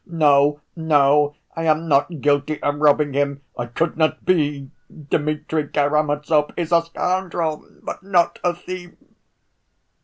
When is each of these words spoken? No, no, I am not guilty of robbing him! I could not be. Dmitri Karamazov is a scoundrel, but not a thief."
No, 0.07 0.61
no, 0.75 1.35
I 1.55 1.65
am 1.65 1.87
not 1.87 2.21
guilty 2.21 2.59
of 2.63 2.79
robbing 2.79 3.13
him! 3.13 3.43
I 3.55 3.67
could 3.67 3.97
not 3.97 4.25
be. 4.25 4.71
Dmitri 4.89 5.67
Karamazov 5.67 6.49
is 6.57 6.71
a 6.71 6.81
scoundrel, 6.81 7.63
but 7.83 8.01
not 8.01 8.39
a 8.43 8.55
thief." 8.55 8.93